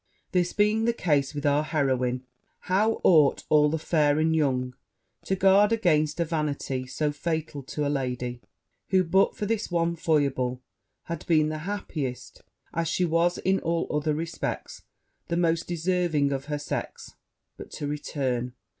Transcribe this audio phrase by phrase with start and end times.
[0.31, 2.23] This being the case with our heroine,
[2.61, 4.73] how ought all the fair and young
[5.25, 8.41] to guard against a vanity so fatal to a lady,
[8.89, 10.63] who, but for that one foible,
[11.03, 12.41] had been the happiest,
[12.73, 14.81] as she was in all other respects
[15.27, 17.11] the most deserving, of her sex!
[17.55, 18.53] But to return.